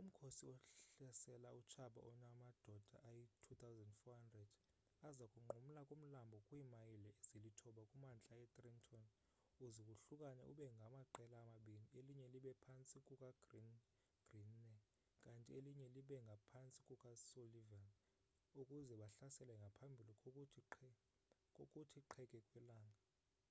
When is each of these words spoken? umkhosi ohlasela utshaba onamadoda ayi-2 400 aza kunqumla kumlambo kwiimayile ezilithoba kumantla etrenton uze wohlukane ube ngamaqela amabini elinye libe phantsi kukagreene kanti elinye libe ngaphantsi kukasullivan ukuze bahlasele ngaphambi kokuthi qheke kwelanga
umkhosi 0.00 0.44
ohlasela 0.92 1.50
utshaba 1.60 1.98
onamadoda 2.10 2.96
ayi-2 3.08 3.50
400 3.60 5.08
aza 5.08 5.24
kunqumla 5.32 5.80
kumlambo 5.88 6.36
kwiimayile 6.46 7.10
ezilithoba 7.34 7.82
kumantla 7.90 8.34
etrenton 8.44 9.04
uze 9.64 9.80
wohlukane 9.88 10.42
ube 10.50 10.66
ngamaqela 10.76 11.36
amabini 11.46 11.86
elinye 11.98 12.26
libe 12.34 12.52
phantsi 12.62 12.96
kukagreene 13.06 14.70
kanti 15.22 15.50
elinye 15.58 15.86
libe 15.96 16.16
ngaphantsi 16.26 16.80
kukasullivan 16.88 17.88
ukuze 18.60 18.94
bahlasele 19.00 19.54
ngaphambi 19.62 20.02
kokuthi 21.54 22.00
qheke 22.10 22.38
kwelanga 22.48 23.00